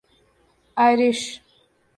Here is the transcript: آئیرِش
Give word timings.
آئیرِش 0.83 1.21